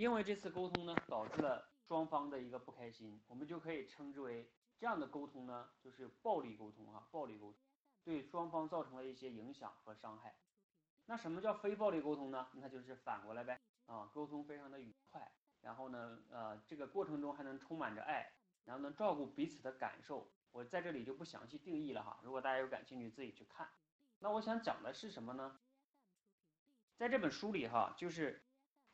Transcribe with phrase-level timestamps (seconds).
[0.00, 7.60] 因为这次沟通呢，导致了双方的一个不开心，我们就可以称之为这样的沟通呢，就是暴力沟通啊，暴力沟通
[8.02, 10.34] 对双方造成了一些影响和伤害。
[11.04, 12.48] 那什么叫非暴力沟通呢？
[12.54, 15.30] 那就是反过来呗啊，沟通非常的愉快，
[15.60, 18.32] 然后呢，呃，这个过程中还能充满着爱，
[18.64, 20.32] 然后能照顾彼此的感受。
[20.50, 23.68] 我在这里就不详细定义了哈，如果大家有感兴趣，自己去看。
[24.20, 25.60] 那我想讲的是什么呢？
[26.96, 28.42] 在这本书里哈，就是，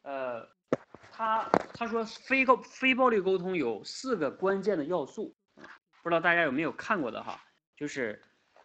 [0.02, 0.55] 呃，
[1.12, 5.34] 他他说非沟非暴力沟通有四个关键的要素，
[6.02, 7.40] 不知道大家有没有看过的哈，
[7.74, 8.22] 就是，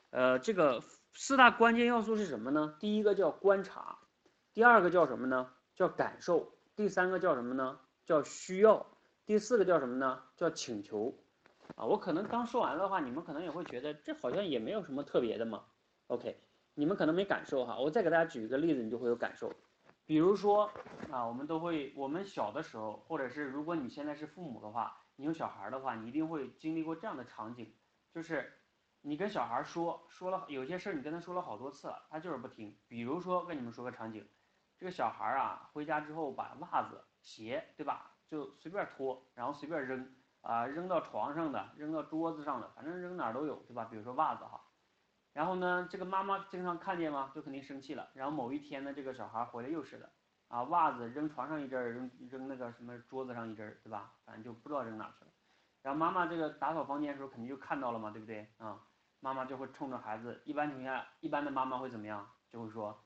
[0.10, 2.76] 呃，这个四大关键要素是什么呢？
[2.80, 4.00] 第一个叫观察，
[4.54, 5.50] 第二个叫什么呢？
[5.76, 7.80] 叫感受，第三个叫什么呢？
[8.06, 8.86] 叫需要，
[9.26, 10.22] 第四个叫什么呢？
[10.36, 11.18] 叫请求。
[11.76, 15.64] 啊，我可能刚说完的话，你们可能也会觉得这好像也没有什么特别的嘛。
[16.08, 16.38] OK，
[16.74, 19.54] 你们可能没感受哈，我再给大家举一个例子，你就会有感受。
[20.12, 20.70] 比如说
[21.10, 27.74] 啊，我们都会，我们小的时候，或者是如果你现在是父母的话，你有小孩的话，你一定会经历过这样的场景，
[28.12, 28.52] 就是
[29.00, 32.78] 你跟小孩说说了有些事儿，你跟他说了好多次了，他就是不听。
[32.90, 34.28] 比如说跟你们说个场景，
[34.78, 40.14] 这个小孩啊回家之后把袜子、鞋，对吧，就随便脱，然后随便扔。
[40.42, 43.86] 啊，扔到床上的，扔到桌子上的，反正扔哪儿都有，对吧？
[43.86, 44.60] 比如说袜子哈，
[45.34, 48.10] 然后呢，这个妈妈经常看见嘛，就肯定生气了。
[48.14, 50.10] 然后某一天呢，这个小孩回来又是的，
[50.50, 54.12] 啊，袜子扔床上一阵儿，扔扔那个什么桌子上一阵儿，对吧？
[54.26, 55.32] 反正就不知道扔哪去了。
[55.82, 58.46] 然后妈妈这个打扫房间的时候肯定就看到了嘛，对不对？
[58.58, 58.80] 啊，
[59.22, 62.28] 妈妈就会冲着孩子，一般情况下，一般的妈妈会怎么样？
[62.50, 63.02] 就会说，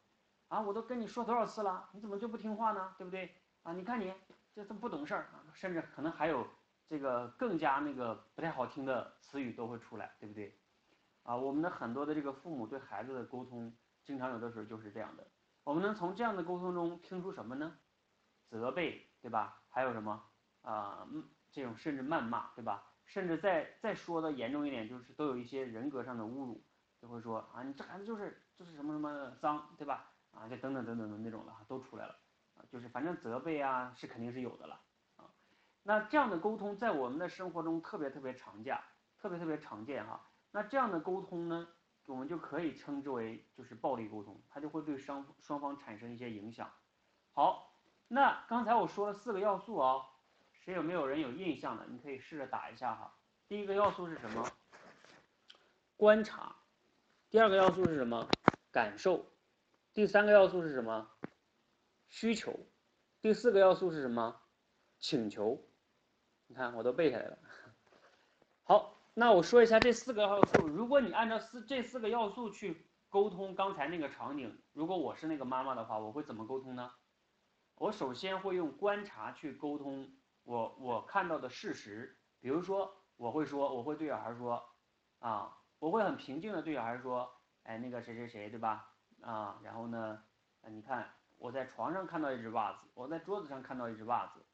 [0.48, 2.96] 啊，我都跟你说多少次了，你怎么就不听话呢？
[2.98, 3.36] 对不对？
[3.64, 4.12] 啊，你看你
[4.56, 6.48] 就这么不懂事儿，甚至可能还有。
[6.88, 10.56] 这个更加那个不太好听的词语都会出来，对不对？
[11.26, 15.28] 啊，我们的很多的这个父母对孩子的沟通，经常有的时候就是这样的。
[15.64, 17.80] 我们能从这样的沟通中听出什么呢？
[18.48, 19.64] 责备，对吧？
[19.70, 20.24] 还有什么
[20.62, 21.08] 啊？
[21.52, 22.92] 这种甚至谩骂，对吧？
[23.06, 26.64] 甚至再再说的严重一点，就是都有一些人格上的侮辱，
[27.02, 30.12] 就会说啊，你这孩子就是就是什么什么脏，对吧？
[30.32, 32.16] 啊，就等等等等的那种的都出来了
[32.54, 34.80] 啊，就是反正责备啊是肯定是有的了。
[35.16, 35.26] 啊
[35.82, 38.78] 那这样的沟通在我们的生活中特别特别常见，
[39.18, 40.22] 特别特别常见哈。
[40.56, 41.68] 那这样的沟通呢，
[42.06, 46.72] 我们就可以称之为就是暴力沟通，它就会对双双方产生一些影响。
[47.34, 47.74] 好，
[48.08, 50.06] 那刚才我说了四个要素哦，
[50.54, 51.86] 谁有没有人有印象的？
[51.88, 53.14] 你可以试着打一下哈。
[53.50, 54.50] 第一个要素是什么？
[55.98, 56.56] 观察。
[57.30, 58.26] 第二个要素是什么？
[58.72, 59.26] 感受。
[59.94, 61.06] 第三个要素是什么？
[62.08, 62.58] 需求。
[63.20, 64.40] 第四个要素是什么？
[65.00, 65.62] 请求。
[66.48, 67.38] 你看，我都背下来了。
[68.64, 70.68] 好，那我说一下这四个要素。
[70.68, 76.92] 如果你按照四这四个要素去沟通刚才那个场景，如果我是那个妈妈的话，我会怎么沟通呢？
[77.76, 82.18] 我首先会用观察去沟通我我看到的事实。
[82.42, 84.62] 比如说，我会说，我会对小孩说，
[85.20, 87.32] 啊，我会很平静的对小孩说，
[87.64, 88.92] 哎，那个谁谁谁，对吧？
[89.22, 90.22] 啊，然后呢，
[90.68, 94.46] 你看我在床上看到一只袜子，我在桌子上看到一只袜子。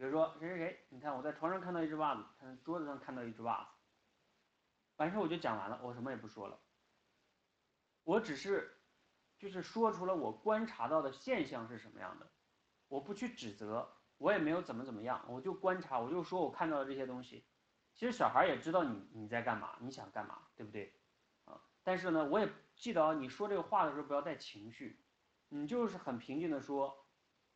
[0.00, 3.68] 比如说谁谁谁，你看我在床上看到一只袜子，看桌子上看到一只袜子，
[4.96, 6.58] 完事我就讲完了，我什么也不说了，
[8.04, 8.80] 我只是
[9.36, 12.26] 就是说出了我观察到的现象是什么样的，
[12.88, 17.44] 我不去指责，我也没有怎么怎么样，我就观察，我就说我看到的这些东西，
[17.94, 20.98] 其实小孩也知道你你在干嘛，你想干嘛，对不对？
[21.44, 25.04] 啊，但是呢，我也记得你说这个话的时候不要带情绪，
[25.50, 27.06] 你就是很平静的说，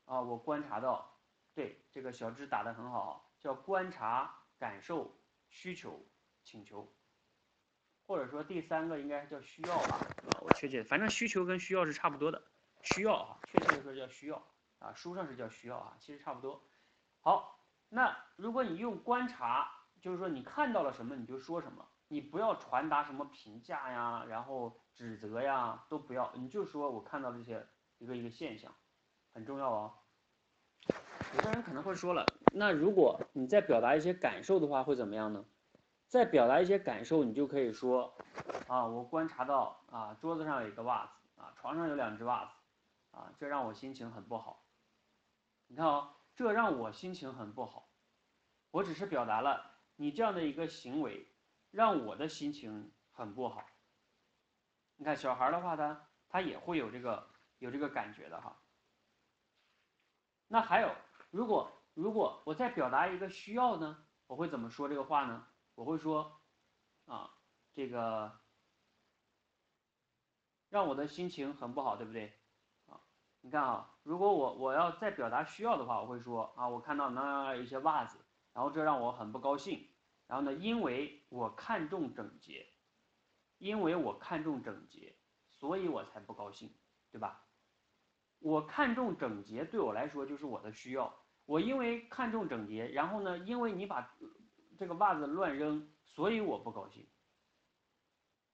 [0.04, 1.13] 啊，我观察到。
[1.54, 5.16] 对这个小智打的很好，叫观察、感受、
[5.48, 6.04] 需求、
[6.42, 6.92] 请求，
[8.06, 9.97] 或者说第三个应该叫需要吧？
[10.32, 12.42] 啊，我确切，反正需求跟需要是差不多的，
[12.82, 14.44] 需要啊，确切的说叫需要
[14.81, 16.60] 啊，书上是叫需要啊，其实差不多。
[17.20, 27.66] 好，那如果你用观察，就是说你看到了什么你就说什么，你不要传达什么评价呀，然后指责呀都不要，你就说我看到这些
[27.98, 28.75] 一个一个现象，
[29.32, 29.94] 很重要哦。
[31.37, 35.45] 有的人可能会说了，那如果你在表达一些感受的话，会怎么样呢？
[36.07, 38.16] 在表达一些感受，你就可以说，
[38.69, 42.53] 啊，我观察到啊，桌子上有一个袜子，啊，床上有两只袜子，
[43.11, 44.65] 啊，这让我心情很不好。
[45.66, 47.89] 你看啊，这让我心情很不好。
[48.71, 51.27] 我只是表达了你这样的一个行为，
[51.72, 53.65] 让我的心情很不好。
[54.97, 57.28] 你看小孩的话，他他也会有这个
[57.59, 58.57] 有这个感觉的哈。
[60.47, 60.95] 那还有，
[61.34, 65.45] 如果如果我在表达一个需要呢，我会怎么说这个话呢？
[65.75, 66.41] 我会说，
[67.07, 67.28] 啊，
[67.72, 68.39] 这个
[70.69, 72.41] 让我的心情很不好，对不对？
[72.86, 73.01] 啊，
[73.41, 79.91] 你看啊，如果我我要再表达需要的话，我会说啊，我看到那一些袜子，然后这让我很不高兴。
[80.28, 82.72] 然后呢，因为我看重整洁，
[83.59, 85.19] 因为我看重整洁，
[85.51, 86.72] 所以我才不高兴，
[87.10, 87.45] 对吧？
[88.39, 91.23] 我看重整洁对我来说就是我的需要。
[91.46, 94.16] 我因为看重整洁，然后呢，因为你把
[94.78, 97.06] 这个袜子乱扔，所以我不高兴，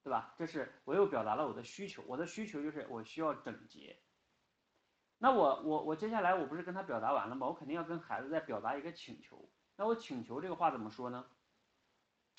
[0.02, 0.34] 对吧？
[0.36, 3.96] 这是我又表达了我的需求，我的需求就是我需要整洁。
[5.18, 7.46] 那我我我接下来我不是跟他表达完了吗？
[7.46, 9.48] 我肯定要跟孩子再表达一个请求。
[9.76, 11.26] 那我请求这个话怎么说呢？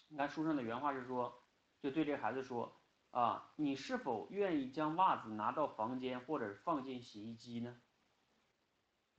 [0.10, 1.44] 你看书上的原话是说，
[1.80, 2.82] 就对这孩子说
[3.12, 7.80] 啊，你是否愿意将袜子拿到房间或者放进洗衣机呢？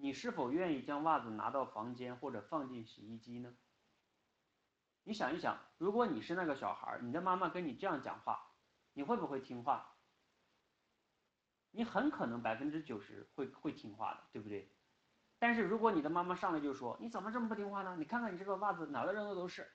[0.02, 3.54] 你是否愿意将袜子拿到房间或者放进洗衣机呢？
[5.04, 8.50] 你想一想，如果你是那个小孩，你的妈妈跟你这样讲话，
[8.94, 9.94] 你会不会听话？
[11.70, 14.68] 你很可能百分之九十会会听话的，对不对？
[15.38, 17.94] 但是如果你的妈妈上来就说你怎么这么不听话呢？
[17.96, 19.70] 你看看你这个袜子哪儿扔的都是，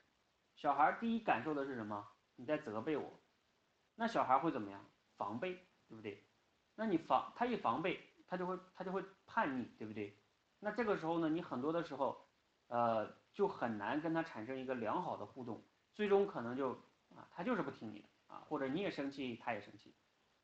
[0.58, 2.06] 小孩第一感受的是什么？
[2.36, 3.18] 你在责备我，
[3.96, 4.86] 那小孩会怎么样？
[5.16, 5.54] 防备，
[5.88, 6.28] 对不对？
[6.76, 10.16] 那你防他一防备，他就会他就会叛逆，对不对？
[10.60, 12.28] 那这个时候呢，你很多的时候，
[12.68, 15.64] 呃，就很难跟他产生一个良好的互动，
[15.94, 16.72] 最终可能就
[17.16, 19.94] 啊，他就是不听你的啊，或者你也生气，他也生气。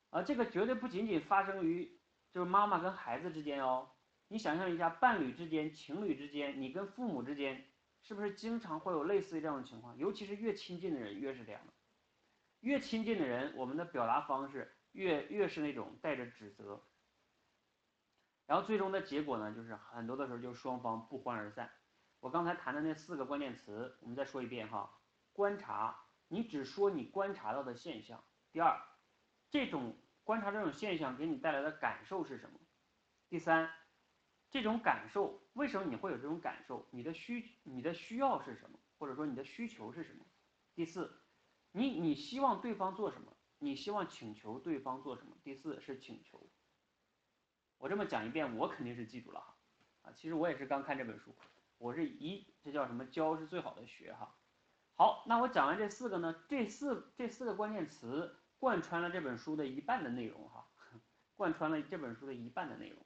[0.09, 1.99] 啊，这个绝对不仅仅发生于
[2.31, 3.89] 就是妈妈跟孩子之间哦。
[4.27, 7.65] 你想象一下，伴侣之间、情侣之间，你跟父母之间，
[8.01, 9.97] 是不是经常会有类似于这样的情况？
[9.97, 11.73] 尤其是越亲近的人越是这样的。
[12.61, 16.81] 越亲近的人，我们的表达方式越越是那种带着指责。
[18.45, 21.71] 然后最终的结果呢，就是很多的时候就双方不欢而散。
[22.19, 24.99] 我刚才谈的那四个关键词，我们再说一遍哈：
[25.31, 28.19] 观察，你只说你观察到的现象；
[28.51, 28.79] 第二，
[29.49, 29.95] 这种。
[30.25, 32.57] 观察这种现象给你带来的感受是什么？
[33.27, 33.69] 第三，
[34.49, 36.87] 这种感受为什么你会有这种感受？
[36.91, 38.79] 你的需你的需要是什么？
[38.97, 40.23] 或者说你的需求是什么？
[40.75, 41.21] 第四，
[41.73, 43.35] 你你希望对方做什么？
[43.59, 45.35] 你希望请求对方做什么？
[45.43, 46.49] 第四是请求。
[47.83, 49.53] 我这么讲一遍，我肯定是记住了哈。
[50.03, 51.35] 啊，其实我也是刚看这本书，
[51.77, 54.33] 我是一这叫什么教是最好的学哈。
[54.95, 58.39] 好，那我讲完这四个呢，这四这四个关键词。
[58.57, 60.65] 贯穿了这本书的一半的内容，哈，
[61.35, 63.05] 贯穿了这本书的一半的内容，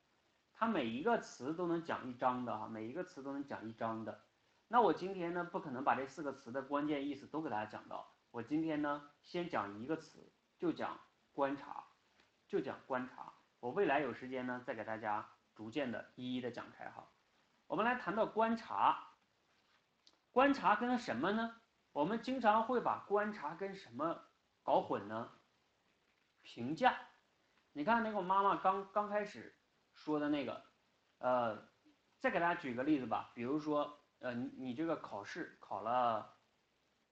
[0.53, 4.21] 它每一个词都能讲一章的，哈，每一个词都能讲一章的。
[4.67, 10.99] 那我今天呢，不可能把这四个词的关键意思都给大家讲到，我今天呢，先讲一个词，就讲
[11.33, 11.85] 观察，
[12.45, 13.33] 就讲观察。
[13.59, 17.07] 我未来有时间呢，再给大家逐渐的一一的讲开，哈。
[17.65, 19.15] 我们来谈到观察，
[20.31, 21.61] 观察跟什么呢？
[21.91, 24.29] 我们经常会把观察跟什么
[24.61, 25.31] 搞混呢？
[26.43, 26.95] 评价，
[27.73, 29.57] 你看那个妈妈刚刚开始
[29.95, 30.63] 说的那个，
[31.17, 31.67] 呃，
[32.19, 36.37] 再给大家举个例子吧，比如说，呃，你你这个考试考了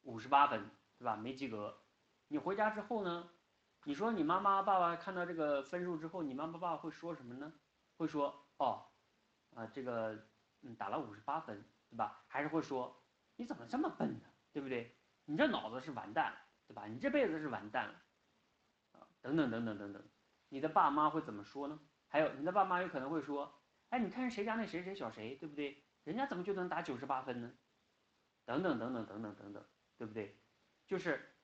[0.04, 0.70] 五十八分，
[1.00, 1.16] 对吧？
[1.16, 1.82] 没及格，
[2.28, 3.30] 你回家之后呢，
[3.88, 7.54] 你说你妈妈爸爸看到这个分数之后，你妈妈爸爸会说什么呢？
[7.98, 8.84] 会说，哦，
[9.54, 10.28] 啊，这个
[10.62, 12.24] 嗯打了五十八分，对吧？
[12.28, 13.00] 还是会说，
[13.36, 14.26] 你怎么这么笨呢？
[14.52, 14.98] 对不对？
[15.26, 16.38] 你这脑子是完蛋了，
[16.68, 16.88] 对吧？
[16.88, 17.94] 你这辈子是完蛋了。
[18.94, 20.04] 啊等等等等等等，
[20.50, 21.80] 你的爸妈会怎么说呢？
[22.08, 25.84] 还有你的爸妈有可能会说，哎，你看谁家那谁谁小谁，对不对？
[26.06, 27.54] 人家怎么就能打九十八分呢？
[28.46, 29.64] 等等等等等等等等，
[29.96, 30.40] 对不对？
[30.88, 31.35] 就是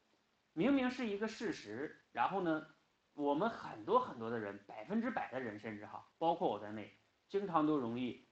[0.54, 2.68] 明明是一个事实，然后呢，
[3.14, 8.28] 我们很多很多的人，百分之百的人，甚至哈，包括我在内，经常都容易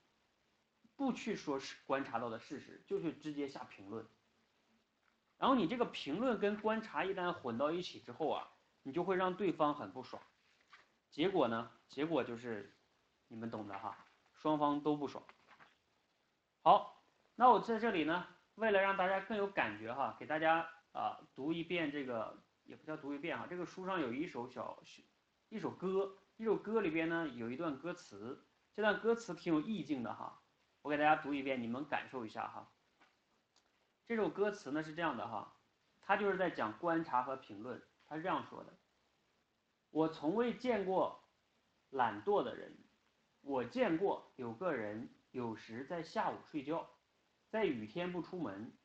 [0.96, 4.06] 不去说是观察到的事实，就去直接下评论。
[5.38, 8.50] 然后你这个评论跟观察一旦混到一起之后啊。
[8.82, 10.22] 你就会让对方很不爽，
[11.10, 11.70] 结果呢？
[11.90, 12.74] 结果就是
[13.28, 15.22] 你们懂的哈，双方都不爽。
[16.62, 24.82] 好，那我在这里呢，为了让大家更有感觉哈，给大家啊读一遍这个，也不叫读一遍哈，这个书上有一首小
[25.48, 28.44] 一首歌，一首歌里边呢有一段歌词，
[28.74, 30.42] 这段歌词挺有意境的哈，
[30.82, 32.72] 我给大家读一遍，你们感受一下哈。
[34.06, 35.56] 这首歌词呢是这样的哈，
[36.00, 37.82] 它就是在讲观察和评论。
[38.06, 38.76] 他是这样说的
[39.90, 41.22] ：“我从未见过
[41.90, 42.76] 懒惰的人，
[43.40, 46.90] 我见过有个人有时在下午睡觉，
[47.48, 48.76] 在雨天不出门，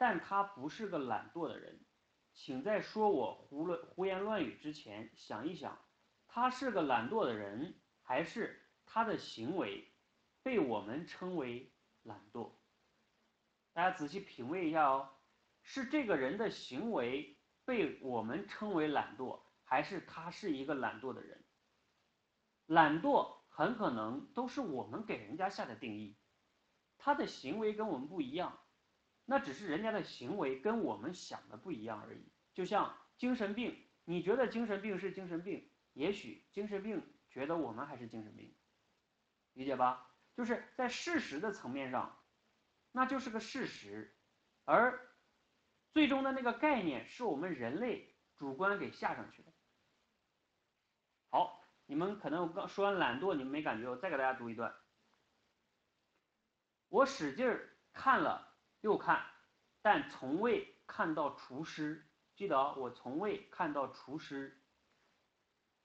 [0.00, 1.84] 但他不是个懒惰的人。
[2.32, 5.78] 请在说我胡乱胡言乱语之前想一想，
[6.26, 9.92] 他是个懒惰的人，还是他的行为
[10.42, 11.70] 被我们称为
[12.02, 12.54] 懒惰？
[13.74, 15.10] 大家仔细品味一下哦，
[15.62, 21.44] 是这个人的行为。”被我们称为懒惰，还是他是一个懒惰的人？
[22.66, 26.16] 懒惰很可能都是我们给人家下的定义，
[26.98, 28.58] 他的行为跟我们不一样，
[29.30, 32.32] 那只是人家的行为跟我们想的不一样而已。
[32.52, 38.52] 就像精神病，你觉得精神病是精神病，也许精神病觉得我们还是精神病，
[39.52, 40.10] 理解吧？
[40.34, 42.18] 就是在事实的层面上，
[42.90, 44.18] 那就是个事实，
[44.64, 45.08] 而
[45.92, 49.52] 最终的那个概念是我们人类主观给下上去的。
[51.28, 54.74] 好，你们可能我刚说完懒惰，你们没感觉，我再给大家读一段。
[56.88, 58.49] 我使劲儿看了
[58.80, 59.24] 又看，
[59.82, 62.06] 但从未看到厨师。
[62.34, 64.62] 记得，我从未看到厨师。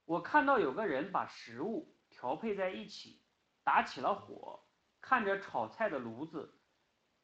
[0.05, 3.21] 我看到有个人把食物调配在一起，
[3.63, 4.65] 打起了火，
[5.01, 6.57] 看着炒菜的炉子。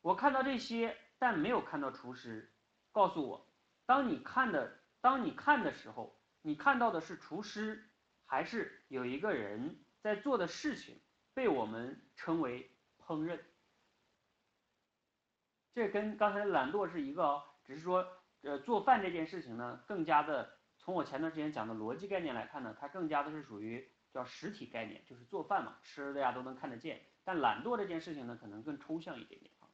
[0.02, 2.52] 我看到这些，但没有看到厨师。
[2.92, 3.48] 告诉我，
[3.86, 7.90] 当你看的，当你看的时候，你看到的是厨师，
[8.26, 11.02] 还是有一个人在做的事情
[11.34, 13.40] 被我们称为烹饪？
[15.74, 18.08] 这跟刚才懒惰是一个哦，只是说。
[18.44, 27.04] 呃，做饭这件事情呢，更加的从我前段时间讲的逻辑概念来看呢，它更加的是属于叫实体概念，就是做饭嘛，吃的呀都能看得见。
[27.24, 29.70] 但懒惰这件事情呢，可能更抽象一点点啊。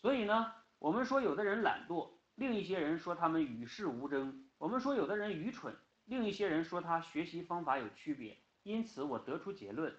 [0.00, 5.76] 所以呢，我们说有的人懒惰，另一些人说他们与世无争；我们说有的人愚蠢，
[6.06, 8.38] 另一些人说他学习方法有区别。
[8.62, 9.94] 因此，我得出结论：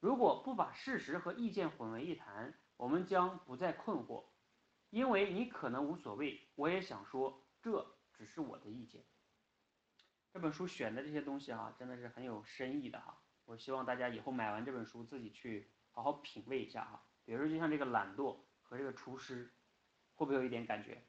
[0.00, 4.24] 如果不把事实和意见混为一谈，我们将不再困惑。
[4.88, 9.04] 因为你可能无所谓，我也想说，这只是我的意见。
[10.32, 13.20] 这本书选的这些东西哈，真的是很有深意的哈。
[13.44, 17.04] 我希望大家以后买完这本书，自己去好好品味一下哈。
[17.26, 19.52] 比如说，就像这个懒惰和这个厨师，
[20.14, 21.02] 会不会有一点感觉？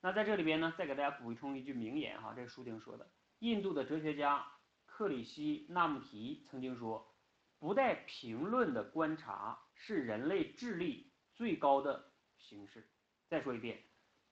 [0.00, 3.10] 那在这里边呢，再给大家补充一句名言哈，这个书顶说的，
[3.40, 4.46] 印度的哲学家
[4.86, 7.14] 克里希纳穆提曾经说
[7.58, 11.07] ：“不带评论的观察是人类智力
[11.38, 12.90] 最高的形式。”
[13.30, 13.80] 再说一遍，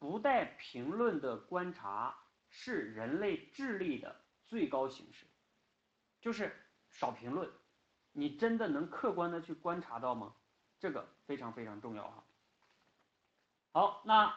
[0.00, 5.26] 不带评论的观察是人类智力的最高形式，
[6.20, 6.54] 就是
[6.90, 7.48] 少评论。
[8.10, 10.34] 你真的能客观的去观察到吗？
[10.80, 12.24] 这个非常非常重要哈。
[13.72, 14.34] 好，那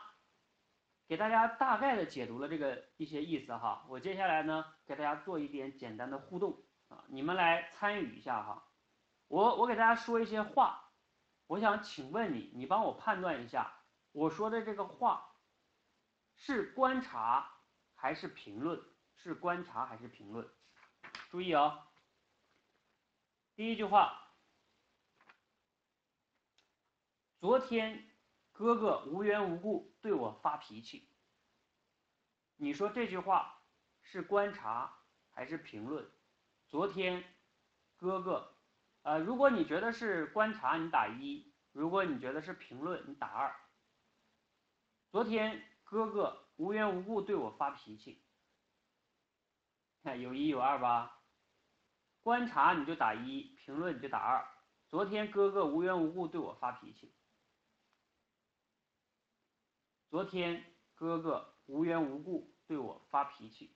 [1.08, 3.86] 给大家大概的解读了这个一些意思哈。
[3.90, 8.68] 我接下来呢，给大家做一点简单的互动啊，你们来参与一下哈。
[9.28, 10.89] 我我给大家说一些话，
[11.50, 13.74] 我想请问你，你帮我判断一下。
[14.12, 15.36] 我说的这个话
[16.36, 17.56] 是观察
[17.96, 18.80] 还是评论？
[19.16, 20.48] 是观察还是评论？
[21.32, 21.88] 注意啊，
[23.56, 24.36] 第一句话，
[27.40, 28.08] 昨天
[28.52, 31.10] 哥哥无缘无故对我发脾气。
[32.58, 33.64] 你说这句话
[34.04, 35.00] 是观察
[35.32, 36.08] 还是评论？
[36.68, 37.24] 昨天
[37.98, 38.56] 哥哥，
[39.04, 43.56] 呃，如果你觉得是观察，你打一；如果你觉得是评论，你打二。
[45.12, 48.24] 昨天哥哥无缘无故对我发脾气，
[50.04, 51.22] 看有一有二吧？
[52.22, 54.46] 观察你就打一，评论你就打二。
[54.90, 57.16] 昨天哥哥无缘无故对我发脾气。
[60.10, 63.76] 昨天哥哥无缘无故对我发脾气。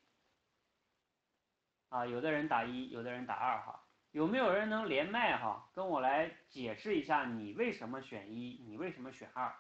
[1.90, 3.83] 啊，有的人打一，有的人打二哈。
[4.14, 9.52] 有没有人能连麦哈，跟我来解释一下你为什么选一，你为什么选二？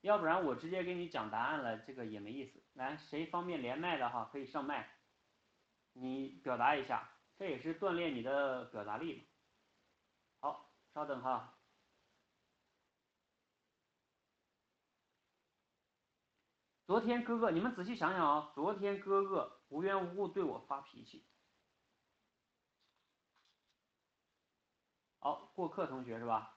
[0.00, 2.60] 要不然我直接给你讲答案了，这个也没意思。
[2.72, 4.90] 来，谁方便连麦的哈，可以上麦，
[5.92, 9.22] 你表达一下，这也是锻炼你的表达力嘛。
[10.40, 11.54] 好，稍等哈。
[16.84, 21.24] 昨天哥哥，你们仔细想想啊，昨天哥哥无缘无故对我发脾气。
[25.20, 26.56] 好，过客同学是吧？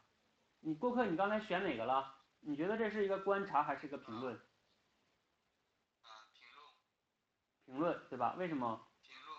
[0.62, 2.16] 你过客，你刚才选哪个了？
[2.40, 4.34] 你觉得这是一个观察还是一个评论？
[6.02, 6.74] 啊，评论。
[7.66, 8.36] 评论对吧？
[8.36, 8.88] 为什么？
[9.02, 9.38] 评论。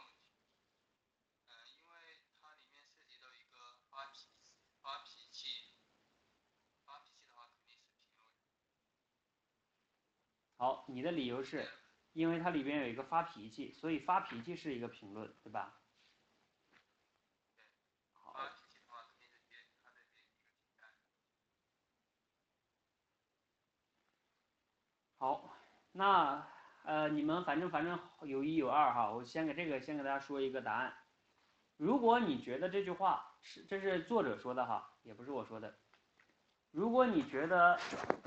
[1.49, 3.57] 呃，因为它里面涉及到一个
[3.88, 4.28] 发脾
[4.83, 5.73] 发脾气，
[6.85, 8.31] 发脾气的话肯定是评论。
[10.59, 11.66] 好，你的理由是，
[12.12, 15.81] 因为它里边有一个发脾气，所以发脾气是一个评论，对吧？
[25.25, 25.57] 好，
[25.93, 26.47] 那
[26.85, 30.93] 呃，你们反正反正有一有二哈，我先给这个先给大家说一个答案。
[31.78, 35.78] 如果你觉得这句话是这是作者说的哈，也不是我说的。
[36.73, 37.81] 如果你觉得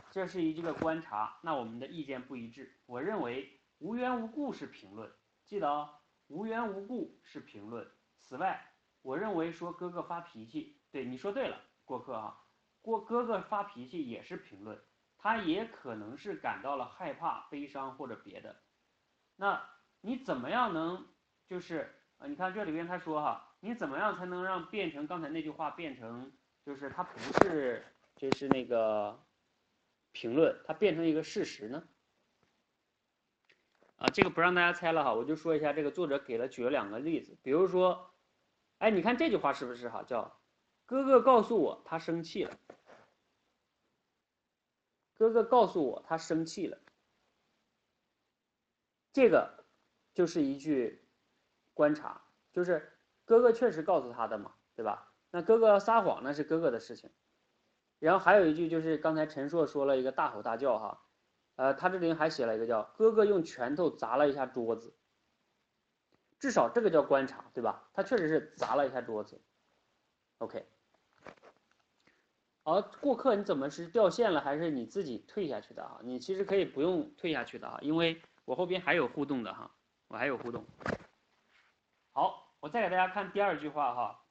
[0.10, 2.76] 这是一个观察，那我们的意见不一致。
[2.88, 5.08] 我认为无缘无故是评论，
[5.46, 5.94] 记得哦，
[6.26, 7.88] 无缘无故是评论。
[8.18, 8.74] 此外，
[9.04, 12.42] 我认为说哥哥发脾气，对你说对了，过客啊，
[12.82, 14.82] 过哥哥发脾气也是评论，
[15.28, 18.56] 他也可能是感到了害怕、悲伤或者别的。
[19.36, 19.62] 那
[20.00, 21.06] 你怎么样能
[21.50, 22.28] 就是啊？
[22.28, 26.32] 你看这里边他说哈，你怎么样才能让变成刚才那句话变成
[26.66, 29.22] 就是它不是就是那个
[30.14, 31.84] 评论，它变成一个事实呢？
[33.98, 38.12] 啊，这个不让大家猜了哈，我就说一下，这个作者给了举了两个例子，比如说，
[38.78, 40.04] 哎，你看这句话是不是哈？
[40.04, 40.40] 叫
[40.86, 42.58] 哥哥告诉我他生气了，
[45.18, 46.78] 哥哥告诉我他生气了，
[49.12, 49.66] 这个
[50.14, 51.06] 就是一句
[51.74, 52.22] 观察，
[52.52, 55.12] 就是哥哥确实告诉他的嘛，对吧？
[55.32, 57.10] 那哥哥撒谎那是哥哥的事情，
[58.00, 61.04] 然后还有一句就是刚才陈硕说了一个大吼大叫哈。
[61.56, 64.96] 呃，他这里还写了一个叫“哥哥用拳头砸了一下桌子”，
[66.38, 67.90] 至少这个叫观察，对吧？
[67.94, 69.42] 他确实是砸了一下桌子。
[70.38, 70.68] OK，
[72.70, 76.02] 而过客你怎么是掉线了，还是你自己退下去的啊？
[76.04, 79.72] 你其实可以不用退下去的啊，因为我后边还有互动的哈，
[80.10, 80.66] 我还有互动。
[82.12, 84.26] 好，我再给大家看第二句话哈。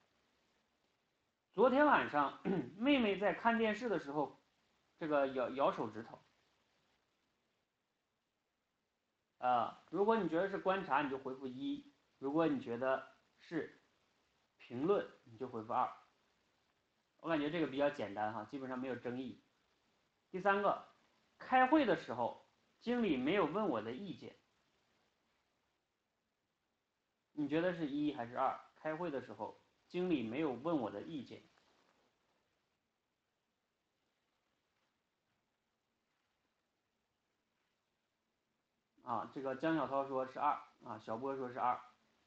[1.55, 2.39] 昨天晚上
[2.77, 4.39] 妹妹在看电视的时候，
[4.99, 6.19] 这个摇摇手指头。
[9.39, 13.81] 啊，如果你觉得是观察，你就回复一；如果你觉得是
[14.59, 15.91] 评论，你就回复二。
[17.27, 19.43] 我感觉这个比较简单哈，基本上没有争议。
[20.31, 20.87] 第三个，
[21.39, 22.47] 开会的时候
[22.81, 24.37] 经理没有问我的意见，
[27.33, 28.57] 你觉得是一还是二？
[28.77, 31.43] 开会的时候经理没有问我的意见。
[39.03, 40.53] 啊，这个江小涛说是二
[40.85, 41.77] 啊，小波说是二。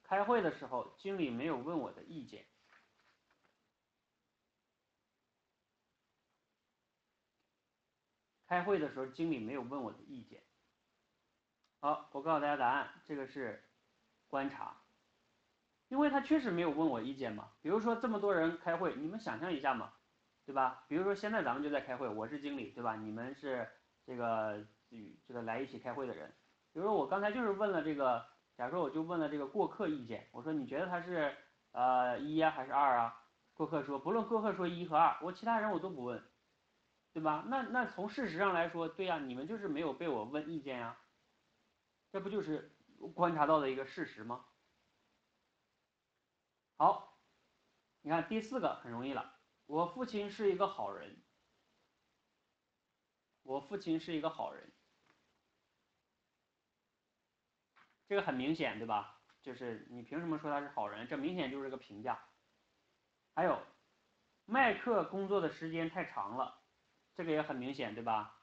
[0.03, 2.45] 开会的时候，经理没有问我的意见。
[8.49, 10.41] 开会的时候，经理没有问我的意见。
[11.81, 13.63] 好，我告诉大家答案，这个是
[14.27, 14.75] 观察，
[15.87, 17.49] 因为他确实没有问我意见嘛。
[17.61, 19.93] 比如说这么多人开会，你们想象一下嘛，
[20.47, 20.83] 对吧？
[20.87, 22.95] 比如说现在咱们就在开会，我是经理，对吧？
[22.95, 23.69] 你们是
[24.03, 26.33] 这个与这个来一起开会的人。
[26.73, 28.25] 比如说我刚才就是问了这个，
[28.57, 31.37] 假如说我就问了这个过客意见，我说你觉得他是
[31.71, 33.15] 呃一啊还是二啊？
[33.53, 36.23] 过客说不论过客说一和二，我其他人我都不问，
[37.11, 37.43] 对吧？
[37.47, 40.97] 那那从事实上来说，对呀，你们就是没有被我问意见呀，
[42.11, 42.75] 这不就是
[43.13, 44.45] 观察到的一个事实吗？
[46.77, 47.19] 好，
[48.01, 51.21] 你看第四个很容易了，我父亲是一个好人，
[53.43, 54.71] 我父亲是一个好人。
[58.07, 59.21] 这个很明显，对吧？
[59.41, 61.07] 就是你凭什么说他是好人？
[61.07, 62.19] 这明显就是个评价。
[63.33, 63.61] 还有，
[64.45, 66.58] 麦克工作的时间太长了，
[67.15, 68.35] 这个也很明显，对吧？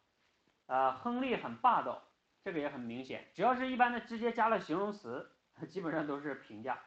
[0.67, 2.03] 呃，亨利很霸道，
[2.43, 3.31] 这个也很明显。
[3.35, 5.31] 只要是一般的直接加了形容词，
[5.71, 6.79] 基本上都是评价。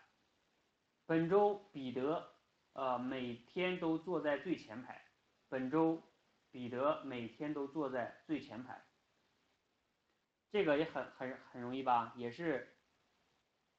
[1.05, 2.31] 本周彼得，
[2.73, 5.01] 呃，每天都坐在最前排。
[5.47, 6.03] 本周
[6.51, 8.85] 彼得每天都坐在最前排。
[10.51, 12.75] 这个也很很很容易吧，也是，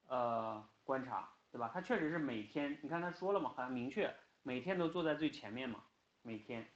[0.06, 1.70] 呃，观察，对吧？
[1.72, 5.84] 他确实是每天，你看他说了嘛，很明确，每天都坐在最前面嘛，
[6.22, 6.68] 每天。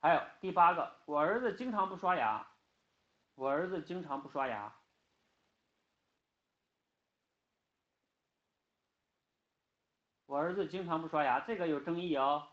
[0.00, 2.46] 还有第八个，我儿子经常不刷牙，
[3.34, 4.72] 我儿子经常不刷牙，
[10.26, 12.48] 我儿子经常不刷牙，这个有争议哦。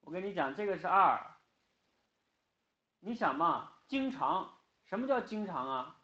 [0.00, 1.18] 我跟你讲，这个是二。
[3.00, 6.02] 你想嘛，经常，什么叫经常啊？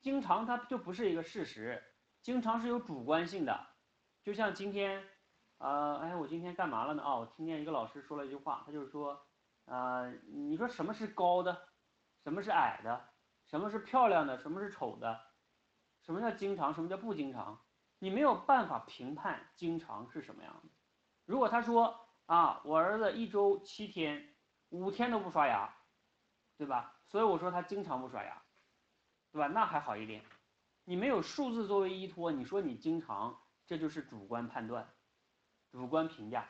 [0.00, 3.75] 经常它就不是一个事实，经常是有主观性的。
[4.26, 5.04] 就像今天，
[5.58, 7.02] 呃，哎，我今天干嘛了呢？
[7.04, 9.24] 哦，我听见一个老师说了一句话，他就是说，
[9.66, 11.68] 呃，你说什么是高的，
[12.24, 13.08] 什么是矮的，
[13.46, 15.20] 什么是漂亮的，什么是丑的，
[16.02, 17.56] 什么叫经常，什么叫不经常？
[18.00, 20.68] 你没有办法评判经常是什么样的。
[21.24, 22.00] 如果他说。
[22.26, 24.34] 啊，我儿子一周七天，
[24.70, 25.72] 五天都不刷牙，
[26.58, 26.96] 对吧？
[27.06, 28.42] 所以我说他经常不刷牙，
[29.30, 29.46] 对吧？
[29.46, 30.24] 那还好一点。
[30.82, 34.94] 你没有数字作为依托，你说你经常，这就是主观判断，
[35.70, 36.48] 主观评价。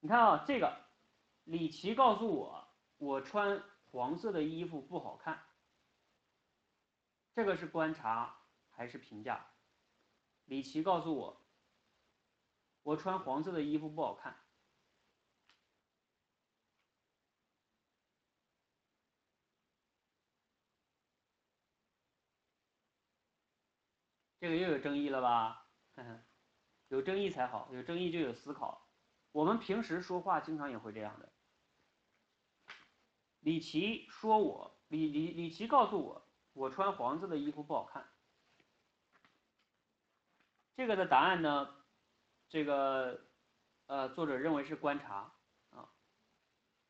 [0.00, 0.84] 你看啊，这个
[1.44, 5.42] 李琦告诉我，我穿黄色的衣服不好看，
[7.34, 8.36] 这个是观察
[8.70, 9.46] 还是评价？
[10.44, 11.38] 李琦告诉我。
[12.84, 14.41] 我穿黄色的衣服不好看。
[24.42, 25.68] 这个又有争议了吧？
[26.88, 28.88] 有争议才好，有争议就有思考。
[29.30, 31.32] 我们平时说话经常也会这样的。
[33.38, 38.04] 李琦说我，李李李琦告诉我，我穿黄色的衣服不好看。
[40.74, 41.76] 这个的答案呢，
[42.48, 43.24] 这个
[43.86, 45.32] 呃作者认为是观察
[45.70, 45.88] 啊，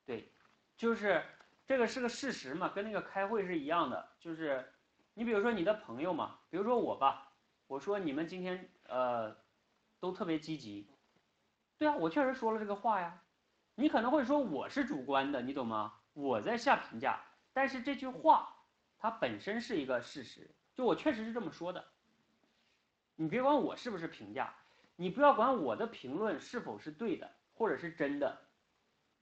[0.06, 0.32] 对，
[0.74, 1.22] 就是
[1.66, 4.72] 这个是个事实嘛，跟那个开会是一样的，就是
[5.12, 7.28] 你比如说你的朋友嘛，比如说我吧，
[7.72, 9.34] 我说你们今天呃。
[9.98, 10.90] 都特别积极，
[11.78, 13.22] 对啊，我确实说了这个话呀。
[13.76, 15.94] 你可能会说我是主观的，你懂吗？
[16.12, 18.52] 我在下评价，但是这句话
[18.98, 21.86] 它本身是一个事实，就我确实是这么说的。
[23.14, 24.52] 你别管我是不是评价，
[24.96, 28.36] 你不要管我的评论是否是对的或者是真的。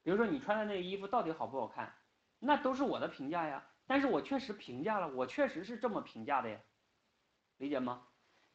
[0.03, 1.95] 比如说你穿的那个衣服到底好不好看，
[2.39, 3.63] 那都是我的评价呀。
[3.87, 6.59] 但是我确实评价了，我确实是这么评价的呀，
[7.59, 8.07] 理解吗？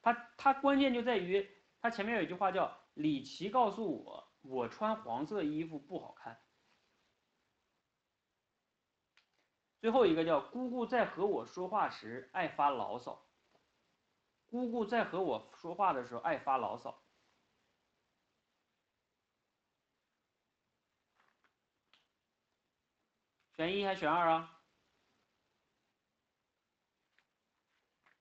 [0.05, 1.49] 它它关键就在于。
[1.81, 6.39] 他前面有一句话叫“李琦告诉我，我穿黄色衣服不好看。”
[9.81, 13.27] 最后一个叫“姑姑在和我说话时爱发牢骚”。
[14.45, 17.03] 姑姑在和我说话的时候爱发牢骚。
[23.55, 24.61] 选一还是选二啊？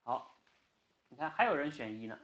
[0.02, 0.40] 好，
[1.14, 2.18] 你看还有人选一呢。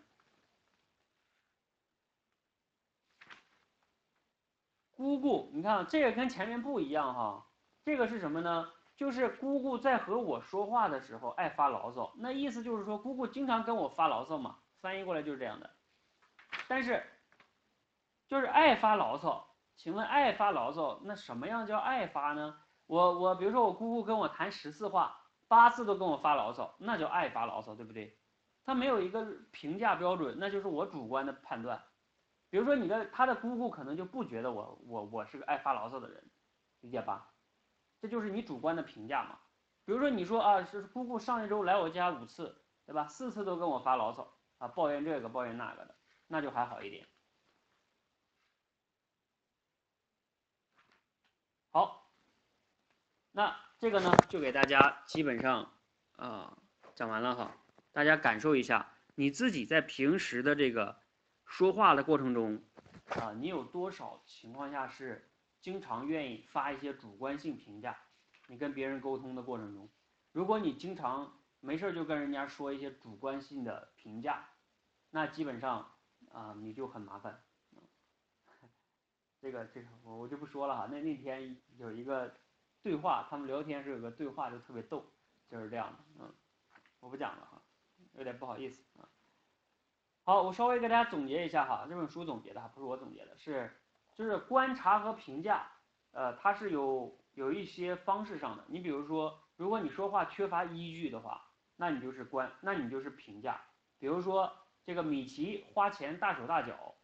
[4.90, 7.46] 姑姑，你看这个跟前面不一样哈，
[7.84, 8.72] 这个是什么呢？
[8.96, 15.70] 就是姑姑在和我说话的时候爱发牢骚，那意思就是说姑姑经常跟我发牢骚嘛，翻译过来就是这样的。
[16.66, 17.06] 但是，
[18.26, 22.60] 就是爱发牢骚，请问爱发牢骚，那什么样叫爱发呢？
[22.86, 28.19] 我我比如说我姑姑跟我谈十次话，八次都跟我发牢骚，那叫爱发牢骚，对不对？
[28.70, 31.82] 他没有一个评价标准，那就是我主观的判断。
[32.50, 36.30] 比如说你的他的姑姑可能就不觉得我我我是个爱发牢骚的人，
[36.78, 37.32] 理解吧？
[38.00, 39.40] 这就是你主观的评价嘛。
[39.84, 43.08] 比如说你说啊，是姑姑上一周来我家五次，对吧？
[43.08, 45.96] 四次都跟我发牢骚啊，抱怨这个抱怨那个的，
[46.28, 47.08] 那就还好一点。
[51.72, 52.08] 好，
[53.32, 55.72] 那这个呢就给大家基本上
[56.14, 56.56] 啊
[56.94, 57.56] 讲完了哈，
[57.92, 61.00] 大家感受一下你自己在平时的这个。
[61.46, 62.62] 说话的过程中，
[63.08, 65.28] 啊，你有多少情况下是
[65.60, 67.98] 经常愿意发一些主观性评价？
[68.46, 69.90] 你跟别人沟通的过程中，
[70.30, 74.48] 如果你经常没事就跟人家说一些主观性的评价，
[75.10, 75.90] 那基本上
[76.30, 77.42] 啊你就很麻烦。
[79.42, 80.88] 这个这个我我就不说了哈。
[80.88, 82.32] 那那天有一个
[82.80, 85.04] 对话，他们聊天时有个对话就特别逗，
[85.48, 86.32] 就是这样的，嗯，
[87.00, 87.59] 我不讲了哈，
[88.12, 89.08] 有点不好意思啊。
[90.22, 93.80] 好，我稍微给大家总结一下哈，这本书总结的，不是我总结的，是
[94.14, 95.66] 就是观察和评价，
[96.12, 98.64] 呃，它是有有一些方式上的。
[98.68, 103.60] 你比如说，如果你说话缺乏依据的话，那你就是观，那你就是评价。
[103.98, 104.52] 比如说
[104.84, 106.94] 这个米奇花钱大手大脚，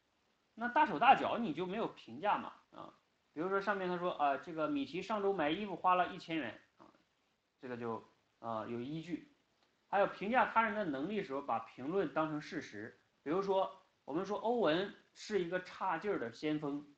[0.55, 2.93] 那大手大脚你就没有评价嘛啊？
[3.33, 6.87] 比如说上面他说啊，这个米奇上周买衣服花了一千元啊，
[7.61, 8.07] 这个就
[8.39, 9.36] 啊有依据。
[9.89, 13.01] 还有评价他人的能力时候，把评论当成事实。
[13.23, 16.95] 比如说，我们说欧文是一个差劲儿的先锋，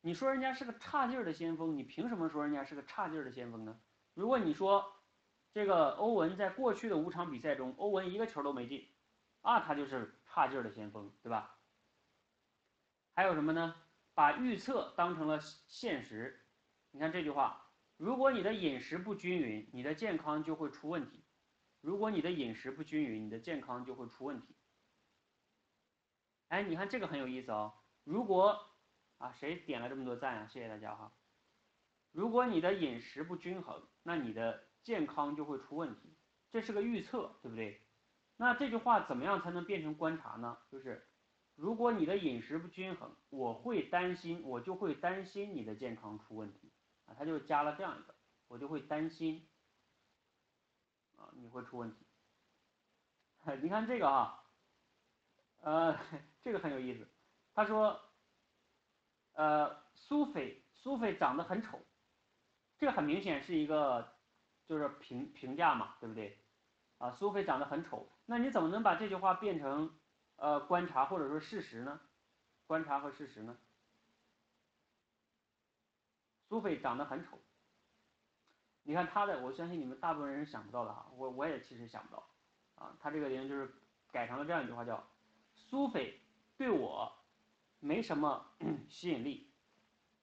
[0.00, 3.80] 你说人家是个差劲儿的先锋，你凭什么说人家是个差劲儿的先锋呢？
[4.14, 4.92] 如果你说
[5.52, 8.88] 这个欧文在过去的五场比赛中，欧文一个球都没进，
[9.42, 11.56] 啊，他就是差劲儿的先锋，对吧？
[13.14, 13.74] 还有什么呢？
[14.14, 16.44] 把预测当成了现实，
[16.90, 21.24] 你看这句话，如果你的饮食不均匀，你的健康就会出问题。
[21.80, 24.54] 如果你的饮食不均匀，你的健康就会出问题。
[26.48, 27.74] 哎，你看这个很有意思哦。
[28.04, 28.70] 如果
[29.18, 30.46] 啊，谁点了这么多赞啊？
[30.46, 31.12] 谢谢大家哈。
[32.12, 36.16] 如果你的饮食不均衡，那你的健康就会出问题。
[36.50, 37.80] 这是个预测，对不对？
[38.36, 40.58] 那这句话怎么样才能变成观察呢？
[40.70, 41.06] 就是
[41.54, 46.72] 如果你的饮食不均衡，我会担心，我就会担心你的健康出问题
[47.06, 47.14] 啊。
[47.16, 48.14] 他就加了这样一个，
[48.48, 49.46] 我就会担心
[51.20, 52.04] 啊，你会出问题。
[53.62, 54.36] 你看这个啊。
[55.62, 55.94] 呃，
[56.42, 57.06] 这个很有意思。
[57.52, 58.00] 他说，
[59.34, 61.78] 呃，苏菲，苏菲长得很丑，
[62.78, 64.16] 这个很明显是一个
[64.64, 66.38] 就是评评价嘛，对不对？
[66.96, 69.94] 啊，苏菲长得很丑，那你怎么能把这句话变成
[70.36, 72.00] 呃观察或者说事实呢？
[72.66, 73.58] 观察和事实呢？
[76.48, 77.38] 苏菲长得很丑，
[78.82, 82.26] 你看他的，我相信你们大部分人是想不到的哈，我我也其实想不到，
[82.74, 83.72] 啊，他这个人就是。
[84.12, 85.00] 改成了这样一句话，叫
[85.54, 86.18] 苏菲
[86.56, 87.12] 对我
[87.78, 88.44] 没什么
[88.90, 89.48] 吸引力。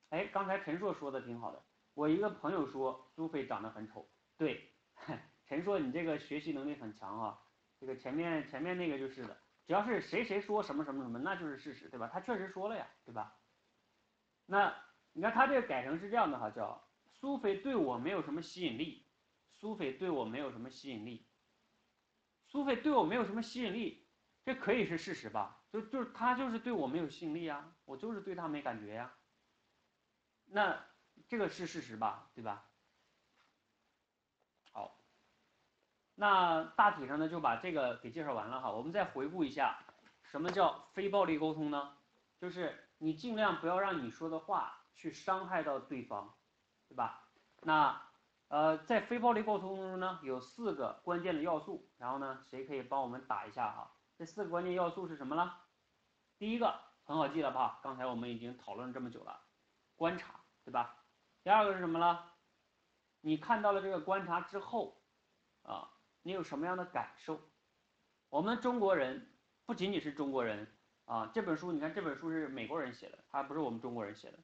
[0.10, 4.06] 哎，刚才陈硕说的挺好的，我一个朋友说苏菲长得很丑，
[4.38, 4.70] 对，
[5.48, 7.40] 陈硕你这个学习能力很强啊，
[7.80, 12.10] 这个前面前面那个就是的，只要是谁谁说什么什么什么，那就是事实，对吧？
[12.12, 13.38] 他确实说了呀，对吧？
[14.46, 14.76] 那
[15.14, 16.87] 你看他这个改成是这样的哈，叫
[17.20, 19.06] 苏菲对我没有什么吸引力，
[19.60, 21.26] 苏菲对我没有什么吸引力。
[22.46, 24.08] 苏菲对我没有什么吸引力，
[24.46, 25.62] 这可以是事实吧？
[25.72, 29.14] 就就是他就是对我没有吸引力啊，我就是对他没感觉呀。
[30.46, 30.86] 那
[31.28, 32.30] 这个是事实吧？
[32.34, 32.70] 对吧？
[34.72, 34.98] 好，
[36.16, 38.72] 那大体上呢就把这个给介绍完了哈。
[38.72, 39.78] 我们再回顾一下，
[40.22, 41.98] 什么叫非暴力沟通呢？
[42.40, 46.38] 就是你尽量不要让你说的话去伤害到对方，
[46.88, 47.24] 对吧？
[47.64, 48.02] 那。
[48.50, 51.86] 呃，在非暴力沟通中呢，有四个关键的要素。
[51.98, 53.92] 然后呢，谁可以帮我们打一下哈？
[54.18, 55.54] 这四个关键要素是什么呢？
[56.38, 57.82] 第一个很好记了吧？
[57.84, 59.42] 刚才我们已经讨论这么久了，
[59.98, 60.96] 观察，对吧？
[61.44, 62.24] 第二个是什么呢？
[63.20, 64.98] 你看到了这个观察之后，
[65.64, 65.90] 啊，
[66.22, 67.42] 你有什么样的感受？
[68.30, 69.30] 我们中国人
[69.66, 70.74] 不仅仅是中国人
[71.04, 74.40] 啊，这本书你看，这本书是美国人写的，他不是我们中国人写的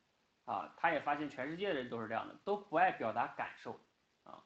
[0.46, 0.74] 啊。
[0.78, 3.80] 他也发现全世界的人都是这样的，都不爱表达感受。
[4.24, 4.44] 啊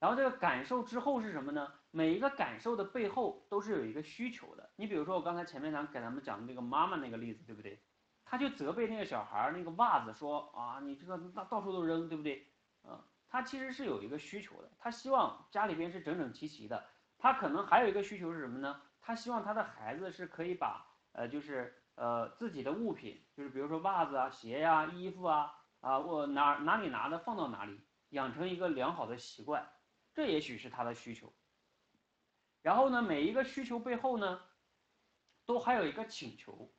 [0.00, 1.72] 然后这个感受之后是什么呢？
[1.90, 4.68] 每一个感受的背后都是有一个需求的。
[4.76, 7.80] 你比如说我刚才前面咱给咱们讲的那个妈妈那个例子，对不对？
[8.26, 12.46] 他就责备那个小孩儿那个袜子，说啊，你这个到到处都扔，对不对？
[12.82, 16.84] 啊，他其实是有一个需求的，他希望家里边是整整齐齐的。
[17.16, 18.82] 他可能还有一个需求是什么呢？
[19.00, 27.80] 他希望他的孩子是可以把呃，就是呃自己的物品，就是比如说袜子啊、鞋呀、衣服啊啊，我哪哪里拿的放到哪里，
[28.10, 29.70] 养成一个良好的习惯。
[30.12, 31.32] 这也许是他的需求，
[32.62, 34.40] 然后呢，每一个需求背后呢，
[35.44, 36.72] 都还有一个请求，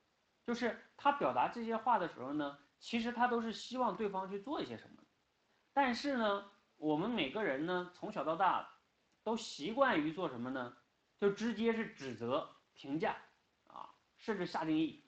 [0.46, 5.04] 就是他表达这些话的时候呢，其实他都是希望对方去做一些什么。
[5.74, 8.70] 但是呢，我们每个人呢，从小到大，
[9.24, 10.78] 都习惯于做什么呢？
[11.20, 13.18] 就直接是指责、评价，
[13.68, 15.05] 啊，甚至下定义。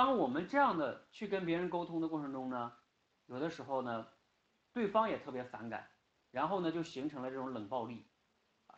[0.00, 2.72] 当我们这样的去跟别人沟通的过程中呢，
[3.26, 4.08] 有的时候呢，
[4.72, 5.90] 对方也特别反感。
[6.30, 8.10] 然后呢，就形成了这种冷暴力，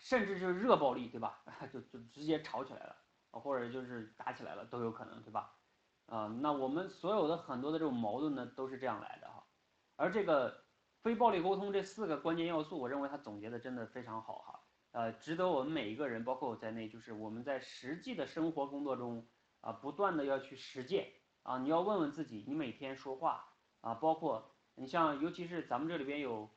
[0.01, 1.45] 甚至就是热暴力，对吧？
[1.73, 2.97] 就就直接吵起来了，
[3.31, 5.55] 或者就是打起来了，都有可能，对吧？
[6.07, 9.47] 啊，那我们所有的很多的这种矛盾呢，都是这样来的哈。
[9.95, 10.65] 而这个
[11.05, 19.29] 非暴力沟通这四个关键要素，我认为他总结的真的非常好哈，呃，值得我们每一个人，包括我在内，就是我们在实际的生活工作中
[19.63, 21.11] 啊，不断的要去实践
[21.43, 23.49] 啊，你要问问自己，你每天说话
[23.81, 26.51] 啊，包括你像，尤其是咱们这里边有。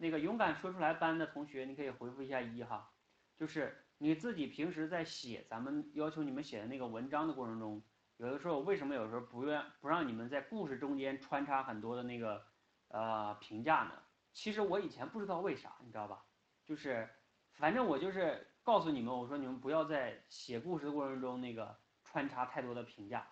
[0.00, 2.88] 那个勇敢说出来班的同学，你可以回复一下一哈，
[3.36, 7.82] 就是你自己平时在写咱们要求你们写的那个文章的过程中，
[8.18, 12.44] 有的时候为什么有时候不愿不让你们在故事中间穿插很多的那个
[12.86, 13.92] 呃评价呢？
[14.32, 16.24] 其实我以前不知道为啥，你知道吧？
[16.64, 17.10] 就是
[17.54, 21.76] 反正我就是告诉你们，我说你们不要在写故事的过程中那个
[22.10, 23.28] 穿插太多的评价，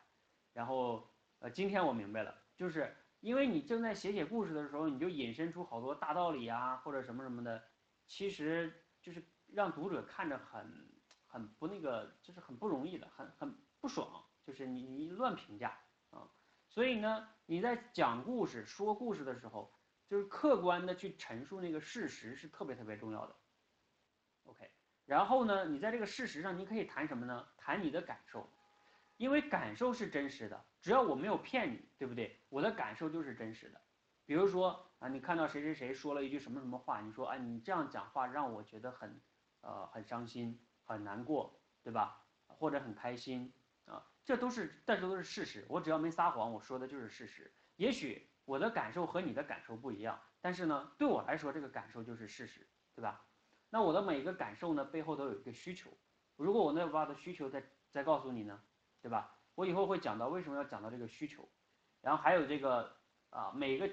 [0.53, 1.09] 然后
[1.39, 2.95] 呃今天我明白了，就是。
[3.21, 7.61] 因为你正在写写故事的时候，你就引申出好多大道理啊，或者什么什么的，
[8.07, 10.87] 其实就是让读者看着很
[11.27, 15.77] 很不那个，就是很不容易的，很很不爽，就是你你乱评价
[16.11, 16.31] 啊。
[16.69, 19.75] 所以呢，你在讲故事、说故事的时候，
[20.07, 23.35] 就是客观的去陈述那个事实是特别特别重要的。
[24.45, 24.71] OK，
[25.05, 27.49] 然后呢，你在这个事实上，你可以谈什么呢？
[27.57, 28.49] 谈你的感受。
[29.17, 32.41] 因为感受是真实的，只要我没有骗你，对不对？
[32.49, 33.81] 我的感受就是真实的。
[34.25, 39.21] 比如说啊，你看到谁谁谁说了一句什么什么话，你说哎，你这样讲话让我觉得很，
[39.61, 42.27] 呃，很伤心，很难过，对吧？
[42.47, 43.53] 或者很开心
[43.87, 45.65] 啊，这都是，这都是事实。
[45.69, 47.53] 我只要没撒谎，我说的就是事实。
[47.77, 53.25] 也许我的感受和你的感受不一样，但是呢，对我来说这个感受就是事实，对吧？
[53.71, 55.91] 那我的每一个感受呢，背后都有一个需求。
[56.37, 58.61] 如果我那把的需求再再告诉你呢？
[59.07, 59.39] 对吧？
[59.55, 61.49] 我以后会讲到为什么要讲到这个需求，
[62.01, 62.97] 然后还有这个
[63.31, 63.89] 啊，每个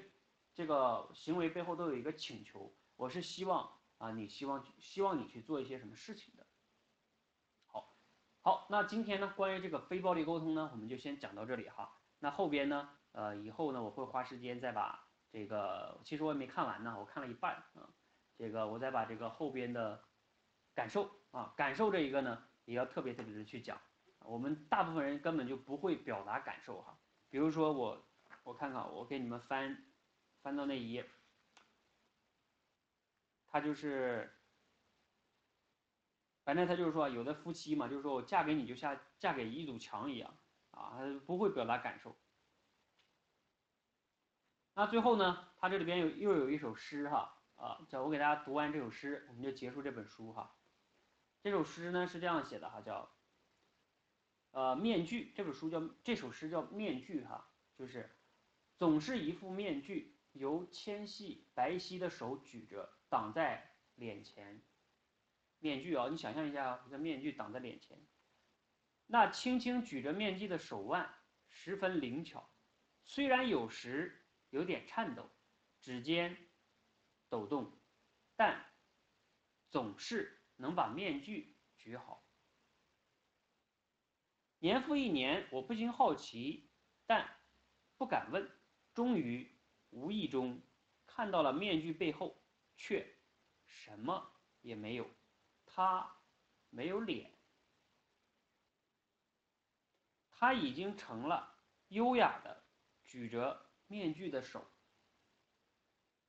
[0.52, 6.44] 这个行为背后都有一个请求，我是希望啊，你希望希望你去做一些什么事情的。
[7.66, 7.94] 好，
[8.42, 11.96] 好，那今天呢，关于这个非暴力沟通呢，我们就先讲到这里哈。
[12.18, 17.88] 那后边呢，呃，以后呢，我会花时间再把这个，其实我也没看完呢，我看了一半啊，
[18.36, 20.02] 这个我再把这个后边的
[20.74, 23.80] 感受啊，感受这一个呢，也要特别特别的去讲。
[24.24, 28.04] 我们大部分人根本就不会表达感受哈，比如说我，
[28.42, 29.84] 我看看，我给你们翻，
[30.42, 31.08] 翻到那一页，
[33.46, 34.34] 他就是，
[36.42, 40.36] 反正他就是说，有的夫妻嘛，就是说我嫁给你就像嫁给一堵墙一样
[40.70, 42.16] 啊，他不会表达感受。
[44.74, 50.56] 那最后呢，他这里边有又有一首诗哈啊，叫我给大家读完这首诗，我们就结束这本书哈。
[51.42, 53.08] 这首诗呢是这样写的哈，叫
[54.54, 58.16] 呃面具，这本书叫这首诗叫面具哈，就是
[58.76, 64.62] 总是一副面具，由纤细白皙的手举着挡在脸前。
[65.58, 67.98] 面具啊，你想象一下，一个面具挡在脸前，
[69.06, 71.12] 那轻轻举着面具的手腕
[71.48, 72.48] 十分灵巧，
[73.04, 75.28] 虽然有时有点颤抖，
[75.80, 76.36] 指尖
[77.28, 77.76] 抖动，
[78.36, 78.64] 但
[79.70, 82.23] 总是能把面具举好。
[84.64, 86.70] 年复一年，我不禁好奇，
[87.04, 87.36] 但
[87.98, 88.50] 不敢问。
[88.94, 89.46] 终于
[89.90, 90.58] 无意中
[91.04, 92.42] 看到了面具背后，
[92.74, 93.06] 却
[93.66, 95.06] 什么也没有。
[95.66, 96.16] 他
[96.70, 97.30] 没有脸，
[100.30, 102.64] 他已经成了优雅的
[103.04, 104.66] 举着面具的手。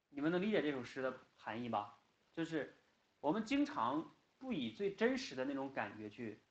[0.10, 1.98] 你们能理解这首诗的含义吧？
[2.34, 2.84] 就是
[3.22, 6.44] 我们经常不以最真实的那种感觉去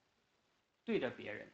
[0.82, 1.52] 对着别人，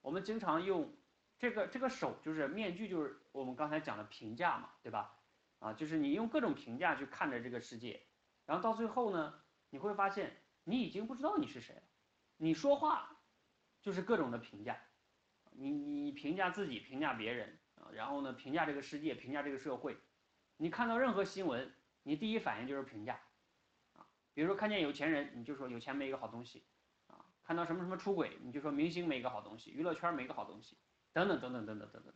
[0.00, 0.94] 我们经常用
[1.38, 5.16] 这个这个手，就是面具，就是我们刚才讲的评价嘛，对吧？
[5.58, 8.02] 啊，就是你用各种评价去看着这个世界，
[8.46, 9.34] 然后到最后呢，
[9.70, 10.36] 你会发现。
[10.64, 11.82] 你已经不知道你是谁了，
[12.36, 13.16] 你说话
[13.80, 14.78] 就是各种的评价，
[15.52, 19.96] 你你评价自己，评价别人啊，然后呢评价这个世界，评价这个社会，
[20.58, 23.18] 你看到任何新闻，你第一反应就是评价，
[23.94, 26.62] 啊，比如说看见有钱人，你就说有钱没一个好东西，
[27.50, 30.78] 看到什么什么出轨，你就说明星没个好东西，娱乐圈没个好东西，
[31.12, 32.14] 等等等等等等等等等，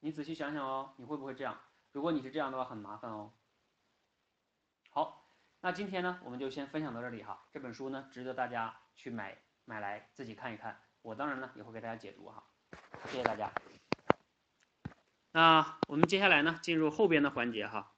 [0.00, 1.56] 你仔细想想哦，你会不会这样？
[1.92, 3.32] 如果你是这样的话，很麻烦哦。
[4.90, 5.24] 好。
[5.60, 7.46] 那今天呢，我们就先分享到这里哈。
[7.52, 10.80] 这本书呢，值得大家去买买来自己看一看。
[11.02, 12.42] 我当然呢，也会给大家解读哈。
[13.06, 13.52] 谢谢大家。
[15.30, 17.93] 那我们接下来呢，进入后边的环节哈。